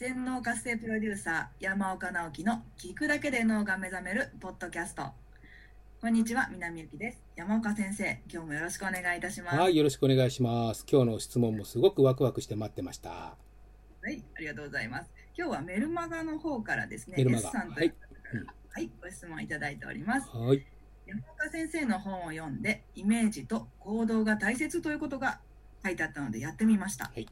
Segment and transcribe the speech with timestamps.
[0.00, 5.02] 全農活性プロデューサー山岡直樹の聞くだけで脳が目覚めるポッドキャスト
[6.00, 10.86] こんにちは南由紀です山岡先生今日もよろしくお願いいたしますはい、よろしくお願いします。
[10.90, 13.10] 今日の質問もすごくワクワクして待ってました。
[13.10, 13.36] は
[14.06, 15.10] い、ありがとうございます。
[15.36, 17.92] 今日はメルマガの方からですね、メルマガ S さんとい
[18.70, 20.30] はい、ご質問いただいております。
[20.34, 20.64] はい、
[21.04, 25.40] 山岡先生の本を読んで、イメージと行動が大切ということが
[25.84, 27.04] 書いてあったのでやってみました。
[27.04, 27.28] はい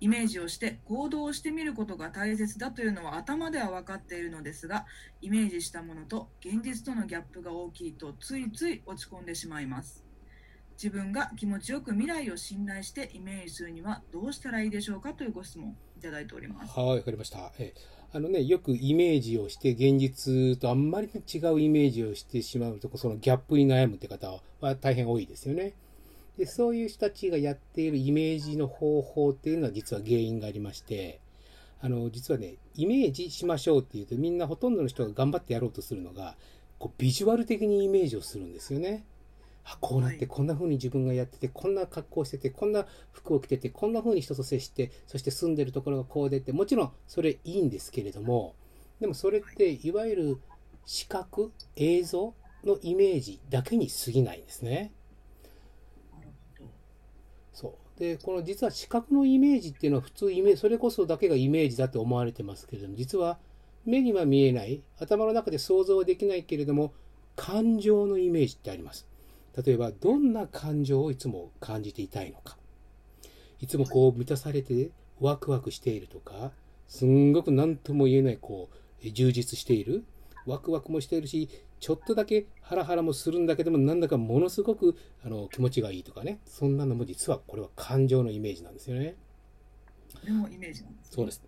[0.00, 4.86] イメージをして行動をしてみることが大切だというのは頭では分かっているのですが、
[5.20, 10.04] イメージしたものと現実とのギャップが大きいとついつい落ち込んでしまいます。
[10.80, 16.78] 自分が気持ちよく未来を信頼してイメージするにはどうしたらいいでしょうかというご質問いただいております。
[16.78, 17.52] はい、わかりました。
[17.58, 17.74] え
[18.10, 25.74] あのね、よくイメージをして現実とあんまり違うイメージをしてしまうと、そのギャップに悩むって方は大変多いですよね。
[26.38, 31.18] で、そういう人たちがやっているイメージの方法っていうのは実は原因がありまして、
[31.80, 36.36] あの、実はね、イメージしましょうっていうとみんなほとんどの人が頑張ってやろうとするのが、
[36.78, 39.04] こうビジュアル的にイメージをするんですよね。
[39.64, 48.54] あこうなって、はいこんな風に自分がやってて、こんな格好してて、こんな服を着てて、こんな風に人と接して、そして住んでるところがこうでって、もちろんそれいいんですけれども、
[49.00, 50.38] でもそれっていわゆる
[50.86, 52.34] 視覚、映像
[52.64, 54.92] のイメージだけに過ぎないんですね。
[57.58, 57.98] そう。
[57.98, 63.40] で、この実は視覚のイメージっていうのは普通イメージ、それこそだけがイメージだと思われてますけれども、実は
[63.84, 66.92] 目には見えない、頭の中で想像はできないけれども、
[67.34, 69.08] 感情のイメージってあります。
[69.64, 72.56] 例えば、どんな感情をいつも感じていたいのか。
[73.60, 76.52] いつもこう満たされてワクワクしているとか、
[76.86, 78.68] すんごく何とも言えないこ
[79.04, 80.04] う充実している。
[80.46, 81.48] ワクワクもしているし、
[81.80, 86.40] ちょっとだけハラハラもするんだけども、なんだかものすごくあの気持ちがいいとかね。
[86.44, 89.16] そんなのも実はこれは感情のイメージなんですよね。
[90.24, 91.10] イメージなんです、ね。
[91.10, 91.42] そうです。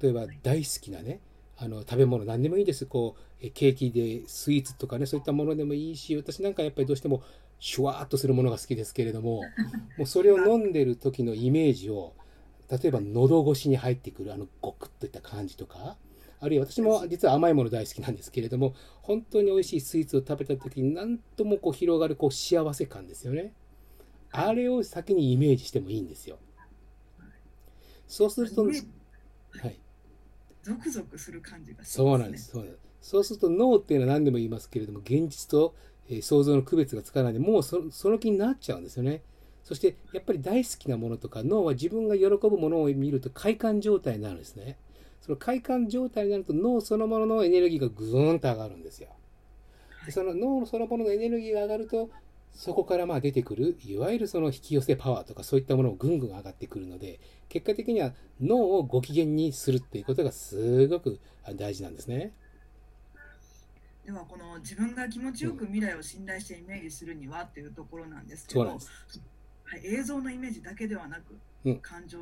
[0.00, 1.20] 例えば大好きなね、
[1.56, 2.86] あの食べ物何でもいいです。
[2.86, 7.22] こうえケーキでスイーツとかね、そういったものでもいいし、私なんかやっぱりどうしても
[7.58, 9.42] シュワーっとするものが好きですけれども、
[9.96, 12.14] もうそれを飲んでる時のイメージを、
[12.70, 15.96] 例えば喉越しに入ってくるあのゴクッといった感じとか、
[16.40, 23.52] あるいは私も実は甘いもの大好きなんですけれども、本当に美味しいスイーツを食べた時に何ともこう広がるこう幸せ感ですよね。
[24.32, 26.38] あれを先にイメージしてもいいんですよ。
[28.06, 29.80] そうすると、はい。
[30.62, 31.86] ゾクゾクする感じがね。
[31.88, 32.50] そうなんです。。
[32.50, 32.82] そうなんです。
[33.00, 35.74] そうすると脳っていうのは何でも言いますけれども、現実と、
[36.08, 39.22] えー想像の区別がつかないで、もうそその気になっちゃうんですよね。
[39.62, 44.78] そして、やっぱり大好きなものとか、脳は自分が喜ぶものを見ると快感状態になるんですね。
[45.26, 49.08] その快感状態になると脳そのもののエネルギーがぐーんと上がるんですよ。
[50.06, 52.10] でその脳そのもののエネルギーが上がると、
[52.54, 62.32] そこからまあ出てくる、いわゆるその引き寄せパワーとかそういったものをぐんぐん上がってくるので、結果的には脳をご機嫌にするっていうことがすごくあ大事なんですね。
[64.06, 72.18] ではこの自分が気持ちよく未来を信頼してイメージするにはっていうところなんですけど、そうなん映像のイメージだけではなく、うん感情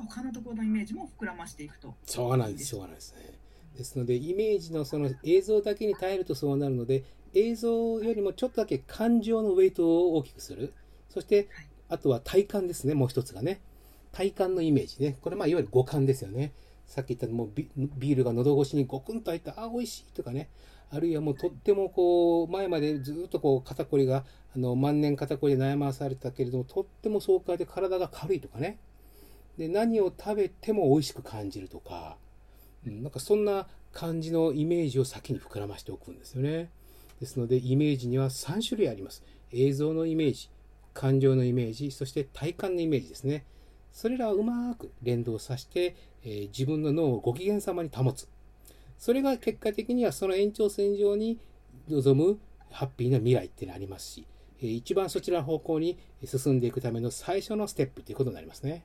[0.00, 1.94] 他のところのイメージも膨らましていくと。
[2.04, 3.38] そうなんです、そうなんですね。
[3.76, 10.72] ですので、イメージのその映像だけに耐えるとそうなるので、映像よりもちょっとだけ感情のウェイトを大きくする。
[11.10, 13.60] そしてはい、あとは体感ですね、もう一つがね。
[14.12, 15.16] 体感のイメージね。
[15.20, 16.52] これ、まあ、いわゆる五感ですよね。
[16.86, 20.48] さっき言ったもうビビールが喉越しにゴクンと入った、あ、美味しいとかね。
[20.90, 28.78] あるいはもうとってもこう、前までずっとこう、肩こりが、あの、万年肩こりで悩まされてたけれども、とっても爽快で体が軽いとかね。
[29.58, 32.16] で、何を食べても美味しく感じるとか、
[32.86, 36.70] うん、なんかそんな感じのイメージを先に膨らましておくんですよね。
[37.20, 39.22] ですので、イメージには3種類あります。
[39.52, 40.50] 映像のイメージ、
[40.92, 43.44] 感情のイメージ、そして体感のイメージですね。
[43.92, 45.94] それらをうまく連動させて、
[46.24, 48.28] えー自分の脳をご機嫌様に保つ。
[48.98, 51.38] それが結果的にはその延長線上に
[51.88, 52.38] 望む
[52.70, 54.26] ハッピーな未来っていうのがありますし、
[54.60, 58.84] えー一番そちらの方向に進んでいくための最初のステップということになりますね。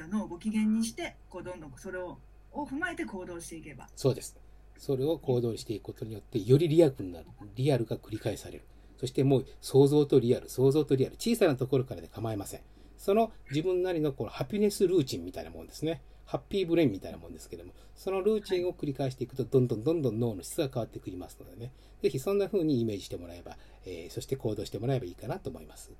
[0.00, 2.18] はい、では脳をご機嫌にしてこうどんどんそれを
[2.52, 4.36] を踏まえて行動していけばそうです。
[4.78, 7.26] それを行動にしていくことによって、よりリアルになる。
[7.56, 8.62] リアルが繰り返される。
[8.96, 12.60] そしてもう想像とリアル、想像とリアル、小さなところからで構いません。
[12.96, 16.00] その自分なりのこのハピネスルーチンみたいなもんですね。
[16.26, 21.72] ハッピーブレインみたいなもんですけども、そのルーチンを繰り返していくと、どんどんどんどん脳の質が変わってくりますのでね、
[22.02, 23.56] ぜひそんな風にイメージしてもらえば、
[23.86, 25.90] えーそして行動してもらえばいいかなと思います。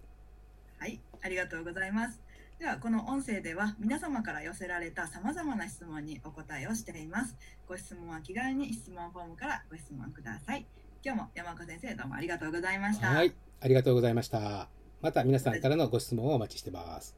[0.78, 2.27] はいありがとうございます
[2.58, 7.36] ではこの音声では皆様から寄せられたさまざまな質問にお答えをしています
[7.68, 10.66] ご質問は気軽に質問フォームからご質問ください
[11.04, 14.68] 今日も山岡先生どうもありがとうございましたはい、ありがとうございました。
[15.00, 17.16] また皆さんからのご質問をお待ちしてます。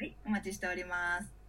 [0.00, 1.39] はい、お待ちしております